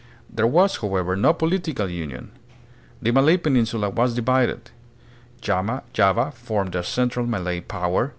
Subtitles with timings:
[0.31, 2.31] There was, however, no political union.
[3.03, 4.71] The Malay peninsula was divided.
[5.43, 8.09] Java formed a central Malay power.